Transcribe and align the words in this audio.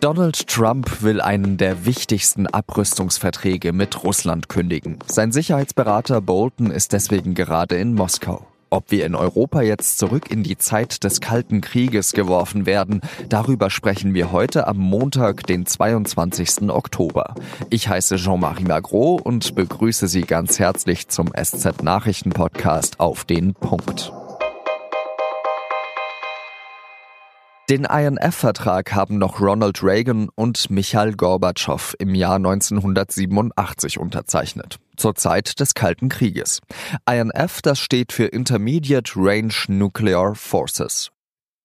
Donald 0.00 0.46
Trump 0.46 1.02
will 1.02 1.20
einen 1.20 1.58
der 1.58 1.84
wichtigsten 1.84 2.46
Abrüstungsverträge 2.46 3.74
mit 3.74 4.02
Russland 4.02 4.48
kündigen. 4.48 4.98
Sein 5.06 5.30
Sicherheitsberater 5.30 6.22
Bolton 6.22 6.70
ist 6.70 6.94
deswegen 6.94 7.34
gerade 7.34 7.76
in 7.76 7.92
Moskau. 7.92 8.46
Ob 8.70 8.90
wir 8.90 9.04
in 9.04 9.14
Europa 9.14 9.60
jetzt 9.60 9.98
zurück 9.98 10.30
in 10.30 10.42
die 10.42 10.56
Zeit 10.56 11.04
des 11.04 11.20
Kalten 11.20 11.60
Krieges 11.60 12.12
geworfen 12.12 12.64
werden, 12.64 13.02
darüber 13.28 13.68
sprechen 13.68 14.14
wir 14.14 14.32
heute 14.32 14.66
am 14.68 14.78
Montag, 14.78 15.46
den 15.46 15.66
22. 15.66 16.70
Oktober. 16.70 17.34
Ich 17.68 17.88
heiße 17.88 18.16
Jean-Marie 18.16 18.64
Magro 18.64 19.20
und 19.22 19.54
begrüße 19.54 20.08
Sie 20.08 20.22
ganz 20.22 20.58
herzlich 20.58 21.08
zum 21.08 21.30
SZ 21.38 21.82
Nachrichten 21.82 22.30
Podcast 22.30 23.00
auf 23.00 23.24
den 23.26 23.52
Punkt. 23.52 24.12
Den 27.70 27.84
INF-Vertrag 27.84 28.94
haben 28.94 29.18
noch 29.18 29.40
Ronald 29.40 29.80
Reagan 29.84 30.28
und 30.34 30.70
Michail 30.70 31.12
Gorbatschow 31.14 31.94
im 32.00 32.16
Jahr 32.16 32.34
1987 32.34 33.96
unterzeichnet, 33.96 34.80
zur 34.96 35.14
Zeit 35.14 35.60
des 35.60 35.74
Kalten 35.74 36.08
Krieges. 36.08 36.58
INF, 37.08 37.62
das 37.62 37.78
steht 37.78 38.12
für 38.12 38.24
Intermediate 38.24 39.12
Range 39.14 39.54
Nuclear 39.68 40.34
Forces. 40.34 41.12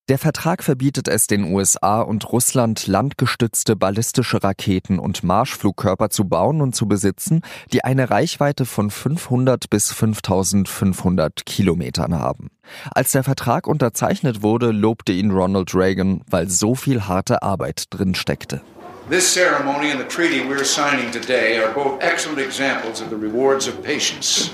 Der 0.08 0.20
Vertrag 0.20 0.62
verbietet 0.62 1.08
es 1.08 1.26
den 1.26 1.52
USA 1.52 2.00
und 2.00 2.32
Russland, 2.32 2.86
landgestützte 2.86 3.76
ballistische 3.76 4.44
Raketen 4.44 5.00
und 5.00 5.24
Marschflugkörper 5.24 6.12
zu 6.12 6.26
bauen 6.26 6.62
und 6.62 6.76
zu 6.76 6.88
besitzen, 6.88 7.42
die 7.74 7.84
eine 7.84 8.12
Reichweite 8.12 8.66
von 8.66 8.92
500 8.92 9.68
bis 9.68 9.92
5500 9.92 11.48
Kilometern 11.48 12.14
haben. 12.20 12.52
Als 12.94 13.14
der 13.14 13.24
Vertrag 13.24 13.66
unterzeichnet 13.66 14.44
wurde, 14.44 14.70
lobte 14.70 15.12
ihn 15.12 15.32
Ronald 15.32 15.74
Reagan, 15.74 16.22
weil 16.30 16.52
so 16.52 16.76
viel 16.76 17.08
harte 17.08 17.42
Arbeit 17.42 17.86
drin 17.90 18.14
steckte. 18.14 18.62
This 19.10 19.34
ceremony 19.34 19.90
and 19.90 20.00
the 20.00 20.08
treaty 20.08 20.44
we're 20.48 20.64
signing 20.64 21.12
today 21.12 21.58
are 21.58 21.74
both 21.74 22.00
excellent 22.04 22.40
examples 22.40 23.02
of 23.02 23.10
the 23.10 23.16
rewards 23.16 23.68
of 23.68 23.82
patience. 23.82 24.52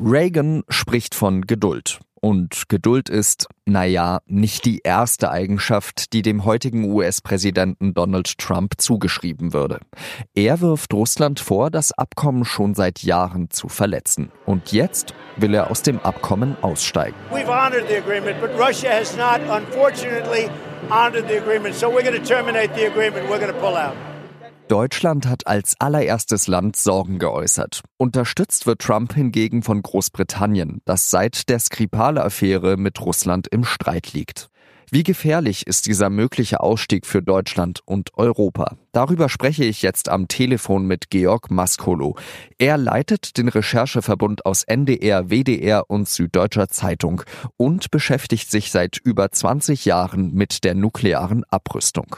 Reagan 0.00 0.64
spricht 0.68 1.14
von 1.14 1.42
Geduld. 1.42 2.00
Und 2.20 2.68
Geduld 2.68 3.08
ist, 3.08 3.48
naja, 3.64 4.20
nicht 4.26 4.66
die 4.66 4.80
erste 4.84 5.30
Eigenschaft, 5.30 6.12
die 6.12 6.20
dem 6.20 6.44
heutigen 6.44 6.92
US-Präsidenten 6.92 7.94
Donald 7.94 8.36
Trump 8.36 8.74
zugeschrieben 8.78 9.54
würde. 9.54 9.80
Er 10.34 10.60
wirft 10.60 10.92
Russland 10.92 11.40
vor, 11.40 11.70
das 11.70 11.92
Abkommen 11.92 12.44
schon 12.44 12.74
seit 12.74 13.02
Jahren 13.02 13.48
zu 13.50 13.68
verletzen. 13.68 14.30
Und 14.44 14.72
jetzt 14.72 15.14
will 15.36 15.54
er 15.54 15.70
aus 15.70 15.82
dem 15.82 15.98
Abkommen 16.00 16.56
aussteigen. 16.62 17.16
We've 17.30 17.48
honored 17.48 17.88
the 17.88 17.96
agreement, 17.96 18.38
but 18.40 18.50
Russia 18.50 18.90
has 18.90 19.16
not, 19.16 19.40
unfortunately, 19.48 20.50
honored 20.90 21.26
the 21.26 21.38
agreement. 21.38 21.74
So 21.74 21.88
we're 21.88 22.04
going 22.04 22.20
to 22.20 22.22
terminate 22.22 22.74
the 22.74 22.86
agreement. 22.86 23.30
We're 23.30 23.40
going 23.40 23.52
to 23.52 23.60
pull 23.60 23.76
out. 23.76 24.09
Deutschland 24.70 25.26
hat 25.26 25.48
als 25.48 25.74
allererstes 25.80 26.46
Land 26.46 26.76
Sorgen 26.76 27.18
geäußert. 27.18 27.82
Unterstützt 27.96 28.66
wird 28.66 28.80
Trump 28.80 29.12
hingegen 29.12 29.64
von 29.64 29.82
Großbritannien, 29.82 30.80
das 30.84 31.10
seit 31.10 31.48
der 31.48 31.58
Skripal-Affäre 31.58 32.76
mit 32.76 33.00
Russland 33.00 33.48
im 33.48 33.64
Streit 33.64 34.12
liegt. 34.12 34.48
Wie 34.92 35.02
gefährlich 35.02 35.66
ist 35.66 35.86
dieser 35.86 36.08
mögliche 36.08 36.60
Ausstieg 36.60 37.04
für 37.04 37.20
Deutschland 37.20 37.80
und 37.84 38.16
Europa? 38.16 38.76
Darüber 38.92 39.28
spreche 39.28 39.64
ich 39.64 39.82
jetzt 39.82 40.08
am 40.08 40.28
Telefon 40.28 40.86
mit 40.86 41.10
Georg 41.10 41.50
Maskolo. 41.50 42.16
Er 42.58 42.76
leitet 42.78 43.36
den 43.38 43.48
Rechercheverbund 43.48 44.46
aus 44.46 44.64
NDR, 44.64 45.30
WDR 45.30 45.88
und 45.88 46.08
Süddeutscher 46.08 46.68
Zeitung 46.68 47.22
und 47.56 47.90
beschäftigt 47.90 48.50
sich 48.50 48.70
seit 48.70 48.98
über 48.98 49.30
20 49.30 49.84
Jahren 49.84 50.32
mit 50.32 50.64
der 50.64 50.74
nuklearen 50.74 51.44
Abrüstung. 51.50 52.16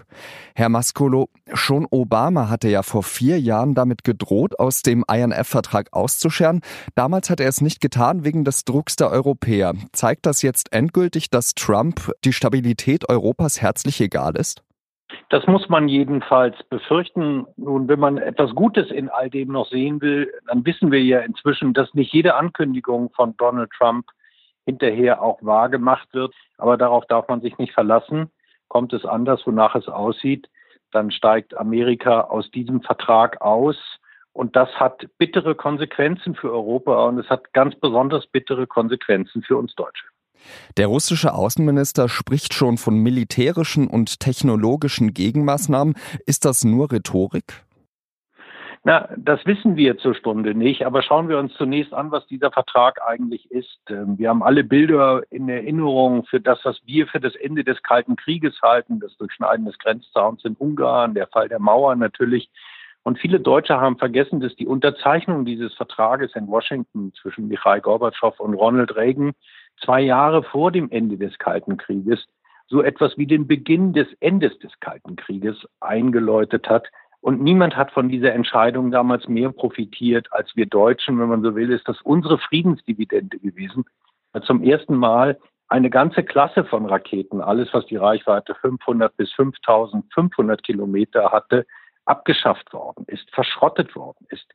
Herr 0.54 0.68
Maskolo, 0.68 1.28
schon 1.52 1.86
Obama 1.90 2.48
hatte 2.48 2.68
ja 2.68 2.82
vor 2.82 3.02
vier 3.02 3.40
Jahren 3.40 3.74
damit 3.74 4.04
gedroht, 4.04 4.58
aus 4.58 4.82
dem 4.82 5.04
INF-Vertrag 5.10 5.88
auszuscheren. 5.92 6.60
Damals 6.94 7.30
hat 7.30 7.40
er 7.40 7.48
es 7.48 7.60
nicht 7.60 7.80
getan 7.80 8.24
wegen 8.24 8.44
des 8.44 8.64
Drucks 8.64 8.96
der 8.96 9.10
Europäer. 9.10 9.74
Zeigt 9.92 10.26
das 10.26 10.42
jetzt 10.42 10.72
endgültig, 10.72 11.30
dass 11.30 11.54
Trump 11.54 12.12
die 12.24 12.32
Stabilität 12.32 12.72
Stabilität 12.72 13.08
Europas 13.08 13.60
herzlich 13.60 14.00
egal 14.00 14.36
ist? 14.36 14.62
Das 15.32 15.46
muss 15.46 15.66
man 15.70 15.88
jedenfalls 15.88 16.62
befürchten. 16.64 17.46
Nun, 17.56 17.88
wenn 17.88 17.98
man 17.98 18.18
etwas 18.18 18.54
Gutes 18.54 18.90
in 18.90 19.08
all 19.08 19.30
dem 19.30 19.48
noch 19.48 19.66
sehen 19.66 20.02
will, 20.02 20.30
dann 20.46 20.66
wissen 20.66 20.92
wir 20.92 21.02
ja 21.02 21.20
inzwischen, 21.20 21.72
dass 21.72 21.94
nicht 21.94 22.12
jede 22.12 22.34
Ankündigung 22.34 23.08
von 23.16 23.34
Donald 23.38 23.70
Trump 23.70 24.04
hinterher 24.66 25.22
auch 25.22 25.38
wahr 25.40 25.70
gemacht 25.70 26.06
wird. 26.12 26.34
Aber 26.58 26.76
darauf 26.76 27.06
darf 27.06 27.28
man 27.28 27.40
sich 27.40 27.56
nicht 27.56 27.72
verlassen. 27.72 28.30
Kommt 28.68 28.92
es 28.92 29.06
anders, 29.06 29.40
wonach 29.46 29.74
es 29.74 29.88
aussieht, 29.88 30.50
dann 30.90 31.10
steigt 31.10 31.56
Amerika 31.56 32.20
aus 32.20 32.50
diesem 32.50 32.82
Vertrag 32.82 33.40
aus. 33.40 33.78
Und 34.34 34.54
das 34.54 34.68
hat 34.78 35.06
bittere 35.16 35.54
Konsequenzen 35.54 36.34
für 36.34 36.52
Europa 36.52 37.06
und 37.06 37.18
es 37.18 37.30
hat 37.30 37.54
ganz 37.54 37.74
besonders 37.76 38.26
bittere 38.26 38.66
Konsequenzen 38.66 39.42
für 39.42 39.56
uns 39.56 39.74
Deutsche. 39.76 40.11
Der 40.76 40.86
russische 40.86 41.34
Außenminister 41.34 42.08
spricht 42.08 42.54
schon 42.54 42.78
von 42.78 42.96
militärischen 42.96 43.88
und 43.88 44.20
technologischen 44.20 45.14
Gegenmaßnahmen. 45.14 45.94
Ist 46.26 46.44
das 46.44 46.64
nur 46.64 46.90
Rhetorik? 46.90 47.64
Na, 48.84 49.08
das 49.16 49.46
wissen 49.46 49.76
wir 49.76 49.96
zur 49.98 50.16
Stunde 50.16 50.56
nicht, 50.56 50.84
aber 50.84 51.02
schauen 51.02 51.28
wir 51.28 51.38
uns 51.38 51.54
zunächst 51.54 51.94
an, 51.94 52.10
was 52.10 52.26
dieser 52.26 52.50
Vertrag 52.50 53.00
eigentlich 53.06 53.48
ist. 53.52 53.78
Ähm, 53.88 54.18
wir 54.18 54.28
haben 54.28 54.42
alle 54.42 54.64
Bilder 54.64 55.22
in 55.30 55.48
Erinnerung 55.48 56.24
für 56.24 56.40
das, 56.40 56.58
was 56.64 56.80
wir 56.84 57.06
für 57.06 57.20
das 57.20 57.36
Ende 57.36 57.62
des 57.62 57.80
Kalten 57.84 58.16
Krieges 58.16 58.60
halten, 58.60 58.98
das 58.98 59.16
Durchschneiden 59.18 59.66
des 59.66 59.78
Grenzzauns 59.78 60.44
in 60.44 60.56
Ungarn, 60.56 61.14
der 61.14 61.28
Fall 61.28 61.48
der 61.48 61.60
Mauer 61.60 61.94
natürlich. 61.94 62.50
Und 63.04 63.20
viele 63.20 63.38
Deutsche 63.38 63.80
haben 63.80 63.98
vergessen, 63.98 64.40
dass 64.40 64.54
die 64.56 64.66
Unterzeichnung 64.66 65.44
dieses 65.44 65.72
Vertrages 65.74 66.34
in 66.34 66.48
Washington 66.48 67.12
zwischen 67.20 67.46
Michail 67.46 67.80
Gorbatschow 67.80 68.38
und 68.40 68.54
Ronald 68.54 68.96
Reagan 68.96 69.32
zwei 69.80 70.00
Jahre 70.00 70.42
vor 70.42 70.72
dem 70.72 70.90
Ende 70.90 71.16
des 71.16 71.38
Kalten 71.38 71.76
Krieges 71.76 72.26
so 72.68 72.82
etwas 72.82 73.18
wie 73.18 73.26
den 73.26 73.46
Beginn 73.46 73.92
des 73.92 74.08
Endes 74.20 74.58
des 74.60 74.72
Kalten 74.80 75.16
Krieges 75.16 75.56
eingeläutet 75.80 76.68
hat. 76.68 76.88
Und 77.20 77.42
niemand 77.42 77.76
hat 77.76 77.92
von 77.92 78.08
dieser 78.08 78.32
Entscheidung 78.32 78.90
damals 78.90 79.28
mehr 79.28 79.52
profitiert 79.52 80.26
als 80.32 80.56
wir 80.56 80.66
Deutschen. 80.66 81.20
Wenn 81.20 81.28
man 81.28 81.42
so 81.42 81.54
will, 81.54 81.70
ist 81.70 81.86
das 81.86 82.00
unsere 82.02 82.38
Friedensdividende 82.38 83.38
gewesen. 83.38 83.84
Zum 84.44 84.62
ersten 84.62 84.96
Mal 84.96 85.38
eine 85.68 85.90
ganze 85.90 86.22
Klasse 86.22 86.64
von 86.64 86.86
Raketen, 86.86 87.40
alles 87.40 87.68
was 87.72 87.86
die 87.86 87.96
Reichweite 87.96 88.54
500 88.54 89.16
bis 89.16 89.32
5500 89.32 90.62
Kilometer 90.62 91.30
hatte, 91.30 91.66
abgeschafft 92.04 92.72
worden 92.72 93.04
ist, 93.06 93.30
verschrottet 93.32 93.94
worden 93.94 94.26
ist. 94.30 94.46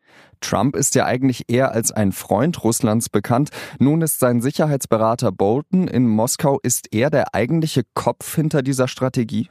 Trump 0.41 0.75
ist 0.75 0.96
ja 0.96 1.06
eigentlich 1.06 1.46
eher 1.50 1.72
als 1.72 1.91
ein 1.91 2.12
Freund 2.12 2.63
Russlands 2.63 3.09
bekannt. 3.09 3.50
Nun 3.80 4.02
ist 4.02 4.19
sein 4.19 4.41
Sicherheitsberater 4.41 5.31
Bolton 5.31 5.88
in 5.88 6.07
Moskau. 6.07 6.59
Ist 6.62 6.94
er 6.94 7.09
der 7.09 7.34
eigentliche 7.34 7.84
Kopf 7.94 8.36
hinter 8.36 8.62
dieser 8.62 8.88
Strategie? 8.88 9.50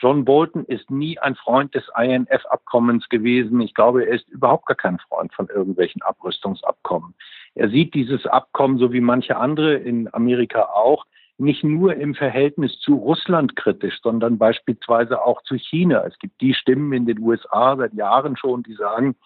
John 0.00 0.24
Bolton 0.24 0.64
ist 0.64 0.90
nie 0.90 1.18
ein 1.18 1.34
Freund 1.34 1.74
des 1.74 1.84
INF-Abkommens 1.94 3.08
gewesen. 3.10 3.60
Ich 3.60 3.74
glaube, 3.74 4.06
er 4.06 4.14
ist 4.14 4.28
überhaupt 4.28 4.66
gar 4.66 4.76
kein 4.76 4.98
Freund 4.98 5.32
von 5.34 5.48
irgendwelchen 5.48 6.00
Abrüstungsabkommen. 6.00 7.14
Er 7.54 7.68
sieht 7.68 7.92
dieses 7.92 8.26
Abkommen, 8.26 8.78
so 8.78 8.92
wie 8.92 9.00
manche 9.00 9.36
andere 9.36 9.74
in 9.74 10.12
Amerika 10.14 10.62
auch, 10.62 11.04
nicht 11.40 11.64
nur 11.64 11.94
im 11.96 12.14
Verhältnis 12.14 12.78
zu 12.80 12.94
Russland 12.94 13.56
kritisch, 13.56 13.98
sondern 14.02 14.38
beispielsweise 14.38 15.22
auch 15.22 15.42
zu 15.42 15.56
China. 15.56 16.04
Es 16.06 16.18
gibt 16.18 16.40
die 16.40 16.54
Stimmen 16.54 16.92
in 16.92 17.06
den 17.06 17.18
USA 17.18 17.76
seit 17.76 17.94
Jahren 17.94 18.36
schon, 18.36 18.62
die 18.62 18.74
sagen, 18.74 19.16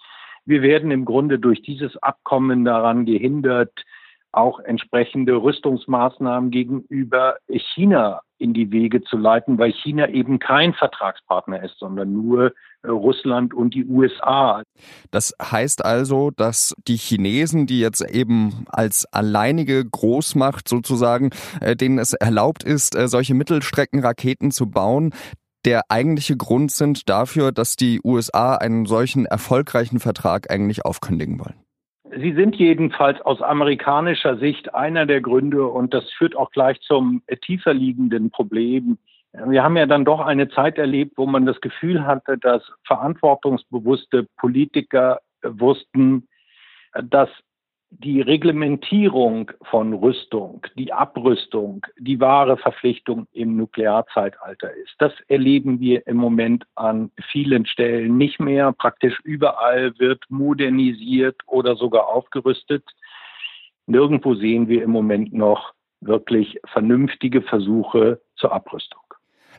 wir 0.47 0.63
werden 0.63 0.91
im 0.91 1.05
Grunde 1.05 1.39
durch 1.39 1.63
dieses 1.63 1.97
Abkommen 1.97 2.65
daran 2.65 3.05
gehindert, 3.07 3.73
auch 4.37 4.61
entsprechende 4.61 5.35
Rüstungsmaßnahmen 5.43 6.51
gegenüber 6.51 7.37
China 7.49 8.21
in 8.39 8.53
die 8.53 8.71
Wege 8.71 9.03
zu 9.03 9.17
leiten, 9.17 9.59
weil 9.59 9.73
China 9.73 10.09
eben 10.09 10.39
kein 10.39 10.75
Vertragspartner 10.75 11.63
ist, 11.63 11.79
sondern 11.79 12.13
nur 12.13 12.53
äh, 12.83 12.89
Russland 12.89 13.55
und 13.55 13.75
die 13.75 13.87
USA. 13.87 14.63
Das 15.11 15.33
heißt 15.41 15.85
also, 15.85 16.31
dass 16.31 16.75
die 16.87 16.97
Chinesen, 16.97 17.67
die 17.67 17.81
jetzt 17.81 18.03
eben 18.03 18.67
als 18.69 19.07
alleinige 19.13 19.85
Großmacht 19.85 20.69
sozusagen, 20.69 21.31
äh, 21.61 21.77
denen 21.77 21.99
es 21.99 22.13
erlaubt 22.13 22.65
ist, 22.65 22.97
äh, 22.97 23.09
solche 23.09 23.35
Mittelstreckenraketen 23.35 24.51
zu 24.51 24.71
bauen, 24.71 25.15
der 25.65 25.83
eigentliche 25.89 26.37
Grund 26.37 26.71
sind 26.71 27.09
dafür, 27.09 27.51
dass 27.51 27.77
die 27.77 28.01
USA 28.05 28.57
einen 28.57 28.85
solchen 28.85 29.25
erfolgreichen 29.25 29.99
Vertrag 29.99 30.51
eigentlich 30.51 30.85
aufkündigen 30.85 31.39
wollen. 31.39 31.64
Sie 32.11 32.35
sind 32.35 32.57
jedenfalls 32.57 33.21
aus 33.23 33.41
amerikanischer 33.41 34.37
Sicht 34.37 34.75
einer 34.75 35.07
der 35.07 35.23
Gründe 35.23 35.67
und 35.67 35.95
das 35.95 36.11
führt 36.13 36.37
auch 36.37 36.51
gleich 36.51 36.79
zum 36.81 37.23
tiefer 37.43 37.73
liegenden 37.73 38.31
Problem. 38.31 38.99
Wir 39.33 39.65
haben 39.65 39.77
ja 39.77 39.87
dann 39.87 40.05
doch 40.05 40.21
eine 40.21 40.49
Zeit 40.51 40.79
erlebt, 40.79 41.15
wo 41.17 41.27
man 41.27 41.47
das 41.47 41.61
Gefühl 41.61 42.07
hatte, 42.07 42.39
dass 42.39 42.63
verantwortungsbewusste 42.87 44.27
Politiker 44.37 45.21
wussten, 45.43 46.29
dass 46.93 47.31
die 47.99 48.21
Reglementierung 48.21 49.51
von 49.71 49.93
Rüstung, 49.93 50.67
die 50.77 50.93
Abrüstung, 50.93 51.87
die 51.99 52.21
wahre 52.21 52.57
Verpflichtung 52.57 53.27
im 53.33 53.57
Nuklearzeitalter 53.57 54.73
ist. 54.73 54.95
Das 54.99 55.13
erleben 55.29 55.81
wir 55.81 56.07
im 56.07 56.17
Moment 56.17 56.65
an 56.75 57.11
vielen 57.31 57.67
Stellen 57.67 58.17
nicht 58.17 58.41
mehr. 58.41 58.73
Praktisch 58.73 59.21
überall 59.23 59.99
wird 59.99 60.25
modernisiert 60.29 61.37
oder 61.47 61.77
sogar 61.77 62.09
aufgerüstet. 62.09 62.85
Nirgendwo 63.87 64.35
sehen 64.35 64.69
wir 64.69 64.83
im 64.83 64.91
Moment 64.91 65.33
noch 65.33 65.73
wirklich 66.01 66.59
vernünftige 66.73 67.43
Versuche 67.43 68.21
zur 68.37 68.53
Abrüstung. 68.53 69.01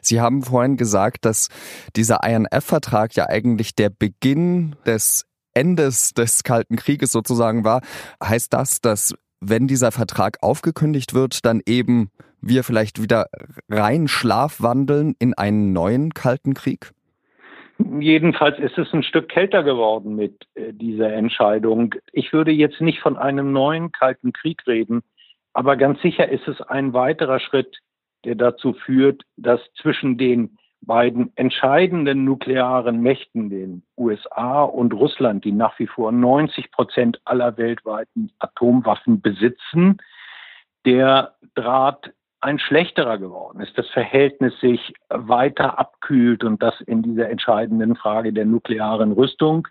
Sie 0.02 0.22
haben 0.22 0.44
vorhin 0.44 0.78
gesagt, 0.78 1.26
dass 1.26 1.50
dieser 1.96 2.24
INF-Vertrag 2.24 3.16
ja 3.16 3.28
eigentlich 3.28 3.76
der 3.76 3.90
Beginn 3.90 4.76
des 4.86 5.26
Endes 5.56 6.14
des 6.14 6.44
Kalten 6.44 6.76
Krieges 6.76 7.12
sozusagen 7.12 7.64
war. 7.64 7.82
Heißt 8.24 8.54
das, 8.54 8.82
dass 8.82 9.16
wenn 9.42 9.68
dieser 9.68 9.92
Vertrag 9.92 10.38
aufgekündigt 10.42 11.14
wird, 11.14 11.46
dann 11.46 11.62
eben 11.66 12.10
wir 12.42 12.64
vielleicht 12.64 13.02
wieder 13.02 13.28
rein 13.70 14.08
schlafwandeln 14.08 15.16
in 15.20 15.34
einen 15.34 15.74
neuen 15.74 16.14
Kalten 16.14 16.54
Krieg? 16.54 16.92
Jedenfalls 18.00 18.58
ist 18.60 18.78
es 18.78 18.94
ein 18.94 19.04
Stück 19.04 19.28
kälter 19.28 19.64
geworden 19.64 20.16
mit 20.16 20.48
äh, 20.56 20.72
dieser 20.72 21.12
Entscheidung. 21.14 21.96
Ich 22.14 22.32
würde 22.32 22.52
jetzt 22.52 22.80
nicht 22.80 23.00
von 23.00 23.18
einem 23.18 23.52
neuen 23.52 23.92
Kalten 23.92 24.32
Krieg 24.32 24.66
reden, 24.66 25.04
aber 25.54 25.76
ganz 25.76 26.02
sicher 26.02 26.30
ist 26.30 26.48
es 26.48 26.62
ein 26.62 26.94
weiterer 26.94 27.40
Schritt, 27.40 27.78
der 28.24 28.36
dazu 28.36 28.74
führt, 28.74 29.24
dass 29.36 29.60
zwischen 29.82 30.18
den 30.18 30.58
beiden 30.86 31.32
entscheidenden 31.36 32.24
nuklearen 32.24 33.02
Mächten, 33.02 33.50
den 33.50 33.84
USA 33.98 34.64
und 34.64 34.94
Russland, 34.94 35.44
die 35.46 35.52
nach 35.52 35.78
wie 35.80 35.88
vor 35.88 36.12
90 36.12 36.72
Prozent 36.72 37.22
aller 37.26 37.58
weltweiten 37.58 38.32
Atomwaffen 38.40 39.22
besitzen, 39.22 39.98
der 40.86 41.34
Draht 41.56 42.14
ein 42.42 42.60
schlechterer 42.60 43.18
geworden 43.18 43.60
ist, 43.62 43.78
das 43.78 43.90
Verhältnis 43.90 44.60
sich 44.60 44.94
weiter 45.10 45.80
abkühlt 45.80 46.44
und 46.44 46.62
das 46.62 46.80
in 46.82 47.02
dieser 47.02 47.30
entscheidenden 47.30 47.96
Frage 47.96 48.32
der 48.34 48.46
nuklearen 48.46 49.14
Rüstung. 49.14 49.68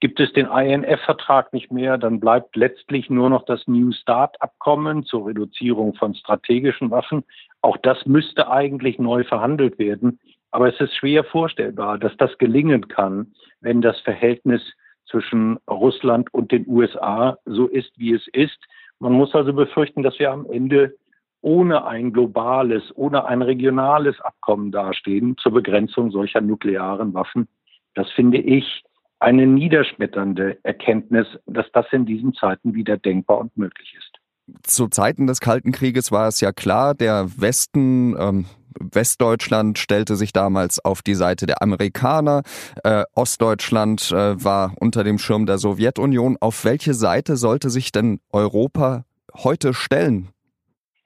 Gibt 0.00 0.20
es 0.20 0.32
den 0.32 0.46
INF-Vertrag 0.46 1.52
nicht 1.52 1.70
mehr, 1.72 1.98
dann 1.98 2.20
bleibt 2.20 2.56
letztlich 2.56 3.10
nur 3.10 3.30
noch 3.30 3.44
das 3.44 3.66
New 3.66 3.92
Start-Abkommen 3.92 5.04
zur 5.04 5.26
Reduzierung 5.26 5.94
von 5.94 6.14
strategischen 6.14 6.90
Waffen. 6.90 7.24
Auch 7.62 7.76
das 7.78 8.06
müsste 8.06 8.50
eigentlich 8.50 8.98
neu 8.98 9.24
verhandelt 9.24 9.78
werden. 9.78 10.18
Aber 10.50 10.68
es 10.68 10.80
ist 10.80 10.94
schwer 10.96 11.24
vorstellbar, 11.24 11.98
dass 11.98 12.16
das 12.16 12.36
gelingen 12.38 12.88
kann, 12.88 13.32
wenn 13.60 13.80
das 13.80 13.98
Verhältnis 14.00 14.62
zwischen 15.06 15.58
Russland 15.68 16.32
und 16.32 16.52
den 16.52 16.66
USA 16.68 17.38
so 17.44 17.66
ist, 17.66 17.92
wie 17.98 18.14
es 18.14 18.26
ist. 18.28 18.58
Man 18.98 19.12
muss 19.12 19.34
also 19.34 19.52
befürchten, 19.52 20.02
dass 20.02 20.18
wir 20.18 20.30
am 20.30 20.46
Ende 20.50 20.96
ohne 21.42 21.86
ein 21.86 22.12
globales, 22.12 22.82
ohne 22.96 23.24
ein 23.24 23.42
regionales 23.42 24.20
Abkommen 24.20 24.72
dastehen 24.72 25.36
zur 25.38 25.52
Begrenzung 25.52 26.10
solcher 26.10 26.40
nuklearen 26.40 27.14
Waffen. 27.14 27.48
Das 27.94 28.10
finde 28.10 28.38
ich 28.38 28.84
eine 29.20 29.46
niederschmetternde 29.46 30.58
Erkenntnis, 30.62 31.26
dass 31.46 31.70
das 31.72 31.86
in 31.92 32.06
diesen 32.06 32.34
Zeiten 32.34 32.74
wieder 32.74 32.96
denkbar 32.96 33.38
und 33.38 33.56
möglich 33.56 33.94
ist. 33.98 34.19
Zu 34.62 34.88
Zeiten 34.88 35.26
des 35.26 35.40
Kalten 35.40 35.72
Krieges 35.72 36.12
war 36.12 36.28
es 36.28 36.40
ja 36.40 36.52
klar, 36.52 36.94
der 36.94 37.28
Westen, 37.36 38.16
ähm, 38.18 38.46
Westdeutschland 38.78 39.78
stellte 39.78 40.16
sich 40.16 40.32
damals 40.32 40.84
auf 40.84 41.02
die 41.02 41.14
Seite 41.14 41.46
der 41.46 41.62
Amerikaner, 41.62 42.42
äh, 42.84 43.04
Ostdeutschland 43.14 44.12
äh, 44.12 44.42
war 44.42 44.74
unter 44.80 45.04
dem 45.04 45.18
Schirm 45.18 45.46
der 45.46 45.58
Sowjetunion. 45.58 46.36
Auf 46.40 46.64
welche 46.64 46.94
Seite 46.94 47.36
sollte 47.36 47.70
sich 47.70 47.92
denn 47.92 48.20
Europa 48.32 49.04
heute 49.34 49.74
stellen? 49.74 50.28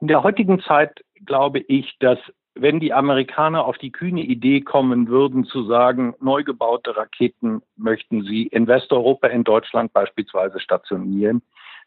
In 0.01 0.09
der 0.09 0.23
heutigen 0.23 0.61
Zeit 0.61 1.01
glaube 1.25 1.61
ich, 1.61 1.97
dass 2.01 2.19
wenn 2.55 2.79
die 2.79 2.93
Amerikaner 2.93 3.65
auf 3.65 3.79
die 3.79 3.91
kühne 3.91 4.23
Idee 4.23 4.61
kommen 4.61 5.09
würden, 5.09 5.45
zu 5.45 5.65
sagen, 5.65 6.15
neu 6.21 6.45
gebaute 6.45 6.97
Raketen 6.97 7.63
möchten 7.77 8.23
sie 8.23 8.45
in 8.45 8.69
Westeuropa, 8.69 9.27
in 9.27 9.43
Deutschland 9.43 9.93
beispielsweise 9.93 10.61
stationieren, 10.61 11.43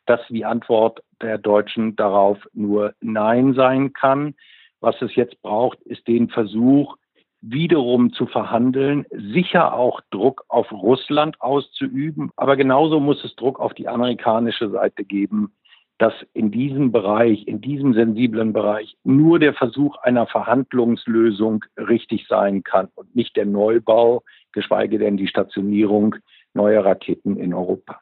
dass 0.08 0.22
die 0.30 0.46
Antwort 0.46 1.02
der 1.22 1.38
Deutschen 1.38 1.96
darauf 1.96 2.40
nur 2.54 2.94
Nein 3.02 3.54
sein 3.54 3.94
kann. 3.94 4.36
Was 4.80 5.02
es 5.02 5.16
jetzt 5.16 5.42
braucht, 5.42 5.80
ist 5.82 6.08
den 6.08 6.30
Versuch, 6.30 6.98
wiederum 7.42 8.14
zu 8.14 8.26
verhandeln, 8.26 9.06
sicher 9.12 9.74
auch 9.74 10.02
Druck 10.10 10.44
auf 10.48 10.72
Russland 10.72 11.40
auszuüben, 11.42 12.32
aber 12.36 12.56
genauso 12.56 13.00
muss 13.00 13.24
es 13.24 13.36
Druck 13.36 13.60
auf 13.60 13.74
die 13.74 13.88
amerikanische 13.88 14.70
Seite 14.70 15.04
geben, 15.04 15.54
dass 16.00 16.14
in 16.34 16.52
diesem 16.52 16.92
Bereich, 16.92 17.48
in 17.48 17.60
diesem 17.62 17.94
sensiblen 17.94 18.54
Bereich 18.54 18.96
nur 19.04 19.40
der 19.40 19.54
Versuch 19.54 19.98
einer 19.98 20.28
Verhandlungslösung 20.28 21.66
richtig 21.78 22.28
sein 22.28 22.64
kann 22.64 22.90
und 22.96 23.16
nicht 23.16 23.36
der 23.36 23.46
Neubau, 23.46 24.24
geschweige 24.52 25.00
denn 25.00 25.18
die 25.18 25.28
Stationierung 25.28 26.16
neuer 26.54 26.86
Raketen 26.86 27.38
in 27.38 27.54
Europa. 27.54 28.00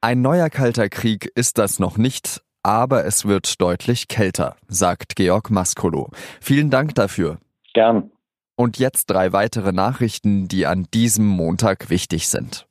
Ein 0.00 0.22
neuer 0.22 0.48
kalter 0.48 0.88
Krieg 0.88 1.28
ist 1.34 1.58
das 1.58 1.80
noch 1.80 1.98
nicht, 1.98 2.40
aber 2.62 3.04
es 3.04 3.24
wird 3.24 3.60
deutlich 3.60 4.06
kälter, 4.06 4.54
sagt 4.68 5.16
Georg 5.16 5.50
Maskolo. 5.50 6.10
Vielen 6.40 6.70
Dank 6.70 6.94
dafür. 6.94 7.38
Gern. 7.74 8.12
Und 8.54 8.78
jetzt 8.78 9.06
drei 9.10 9.32
weitere 9.32 9.72
Nachrichten, 9.72 10.46
die 10.46 10.66
an 10.66 10.86
diesem 10.94 11.26
Montag 11.26 11.90
wichtig 11.90 12.28
sind. 12.28 12.68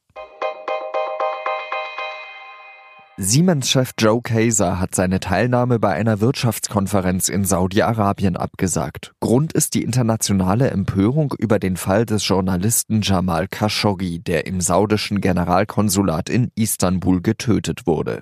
Siemens-Chef 3.20 3.94
Joe 3.98 4.22
Kaiser 4.22 4.80
hat 4.80 4.94
seine 4.94 5.20
Teilnahme 5.20 5.80
bei 5.80 5.92
einer 5.92 6.22
Wirtschaftskonferenz 6.22 7.30
in 7.30 7.46
Saudi-Arabien 7.46 8.38
abgesagt. 8.38 9.14
Grund 9.22 9.54
ist 9.54 9.74
die 9.74 9.82
internationale 9.82 10.70
Empörung 10.70 11.34
über 11.40 11.58
den 11.58 11.78
Fall 11.78 12.06
des 12.06 12.28
Journalisten 12.28 13.02
Jamal 13.02 13.48
Khashoggi, 13.48 14.20
der 14.20 14.46
im 14.46 14.62
saudischen 14.62 15.20
Generalkonsulat 15.20 16.30
in 16.30 16.52
Istanbul 16.54 17.24
getötet 17.24 17.88
wurde. 17.88 18.22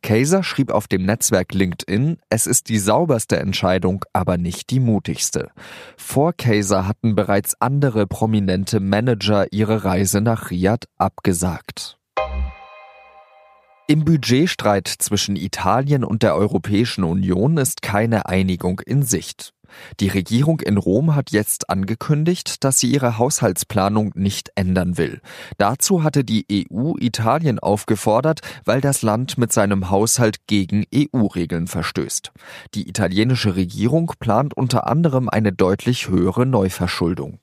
Kaiser 0.00 0.42
schrieb 0.42 0.70
auf 0.70 0.88
dem 0.88 1.04
Netzwerk 1.04 1.52
LinkedIn, 1.52 2.16
es 2.30 2.46
ist 2.46 2.70
die 2.70 2.78
sauberste 2.78 3.38
Entscheidung, 3.38 4.06
aber 4.14 4.38
nicht 4.38 4.70
die 4.70 4.80
mutigste. 4.80 5.50
Vor 5.98 6.32
Kaiser 6.32 6.88
hatten 6.88 7.14
bereits 7.14 7.60
andere 7.60 8.06
prominente 8.06 8.80
Manager 8.80 9.52
ihre 9.52 9.84
Reise 9.84 10.22
nach 10.22 10.50
Riyadh 10.50 10.86
abgesagt. 10.96 11.99
Im 13.90 14.04
Budgetstreit 14.04 14.86
zwischen 14.86 15.34
Italien 15.34 16.04
und 16.04 16.22
der 16.22 16.36
Europäischen 16.36 17.02
Union 17.02 17.56
ist 17.56 17.82
keine 17.82 18.26
Einigung 18.26 18.78
in 18.78 19.02
Sicht. 19.02 19.52
Die 19.98 20.06
Regierung 20.06 20.60
in 20.60 20.76
Rom 20.76 21.16
hat 21.16 21.32
jetzt 21.32 21.68
angekündigt, 21.70 22.62
dass 22.62 22.78
sie 22.78 22.86
ihre 22.86 23.18
Haushaltsplanung 23.18 24.12
nicht 24.14 24.52
ändern 24.54 24.96
will. 24.96 25.20
Dazu 25.58 26.04
hatte 26.04 26.22
die 26.22 26.46
EU 26.72 26.94
Italien 27.00 27.58
aufgefordert, 27.58 28.42
weil 28.64 28.80
das 28.80 29.02
Land 29.02 29.38
mit 29.38 29.52
seinem 29.52 29.90
Haushalt 29.90 30.46
gegen 30.46 30.84
EU-Regeln 30.94 31.66
verstößt. 31.66 32.30
Die 32.76 32.88
italienische 32.88 33.56
Regierung 33.56 34.12
plant 34.20 34.56
unter 34.56 34.86
anderem 34.86 35.28
eine 35.28 35.52
deutlich 35.52 36.08
höhere 36.08 36.46
Neuverschuldung. 36.46 37.40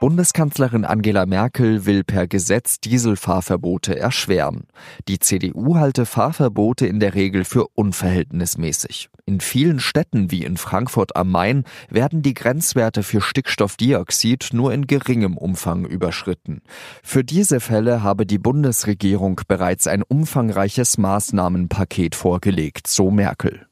Bundeskanzlerin 0.00 0.84
Angela 0.84 1.26
Merkel 1.26 1.84
will 1.84 2.04
per 2.04 2.28
Gesetz 2.28 2.78
Dieselfahrverbote 2.78 3.98
erschweren. 3.98 4.68
Die 5.08 5.18
CDU 5.18 5.74
halte 5.74 6.06
Fahrverbote 6.06 6.86
in 6.86 7.00
der 7.00 7.14
Regel 7.14 7.44
für 7.44 7.66
unverhältnismäßig. 7.74 9.08
In 9.26 9.40
vielen 9.40 9.80
Städten 9.80 10.30
wie 10.30 10.44
in 10.44 10.56
Frankfurt 10.56 11.16
am 11.16 11.32
Main 11.32 11.64
werden 11.90 12.22
die 12.22 12.34
Grenzwerte 12.34 13.02
für 13.02 13.20
Stickstoffdioxid 13.20 14.50
nur 14.52 14.72
in 14.72 14.86
geringem 14.86 15.36
Umfang 15.36 15.84
überschritten. 15.84 16.62
Für 17.02 17.24
diese 17.24 17.58
Fälle 17.58 18.00
habe 18.04 18.24
die 18.24 18.38
Bundesregierung 18.38 19.40
bereits 19.48 19.88
ein 19.88 20.04
umfangreiches 20.04 20.96
Maßnahmenpaket 20.98 22.14
vorgelegt, 22.14 22.86
so 22.86 23.10
Merkel. 23.10 23.66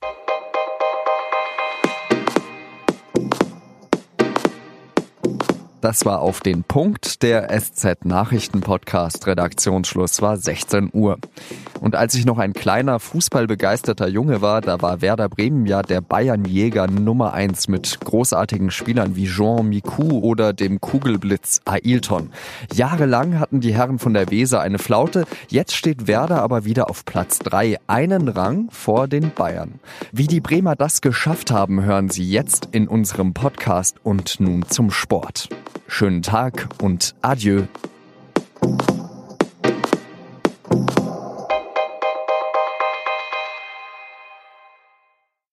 Das 5.87 6.05
war 6.05 6.21
auf 6.21 6.41
den 6.41 6.65
Punkt. 6.65 7.23
Der 7.23 7.49
SZ 7.49 8.05
Nachrichten 8.05 8.61
Podcast 8.61 9.25
Redaktionsschluss 9.29 10.21
war 10.21 10.37
16 10.37 10.91
Uhr. 10.93 11.17
Und 11.81 11.95
als 11.95 12.17
ich 12.17 12.27
noch 12.27 12.39
ein 12.39 12.55
kleiner 12.55 12.99
fußballbegeisterter 12.99 14.09
Junge 14.09 14.43
war, 14.43 14.63
da 14.63 14.83
war 14.83 15.01
Werder 15.01 15.29
Bremen 15.29 15.65
ja 15.65 15.83
der 15.83 16.01
Bayernjäger 16.01 16.89
Nummer 16.89 17.35
eins 17.35 17.69
mit 17.69 18.01
großartigen 18.01 18.73
Spielern 18.73 19.15
wie 19.15 19.29
Jean 19.29 19.69
Miku 19.69 20.19
oder 20.19 20.53
dem 20.53 20.81
Kugelblitz 20.81 21.61
Ailton. 21.65 22.33
Jahrelang 22.75 23.39
hatten 23.39 23.61
die 23.61 23.73
Herren 23.73 24.01
von 24.01 24.13
der 24.13 24.29
Weser 24.29 24.61
eine 24.63 24.81
Flaute. 24.81 25.25
Jetzt 25.47 25.77
steht 25.77 26.09
Werder 26.09 26.43
aber 26.43 26.65
wieder 26.65 26.91
auf 26.91 27.05
Platz 27.05 27.39
drei, 27.39 27.79
einen 27.87 28.27
Rang 28.27 28.71
vor 28.73 29.07
den 29.07 29.31
Bayern. 29.31 29.75
Wie 30.11 30.27
die 30.27 30.41
Bremer 30.41 30.75
das 30.75 31.01
geschafft 31.01 31.53
haben, 31.53 31.85
hören 31.85 32.11
Sie 32.11 32.29
jetzt 32.29 32.71
in 32.73 32.89
unserem 32.89 33.35
Podcast 33.35 33.99
und 34.03 34.41
nun 34.41 34.65
zum 34.69 34.91
Sport. 34.91 35.49
Schönen 35.89 36.23
Tag 36.23 36.69
und 36.83 37.15
adieu. 37.23 37.65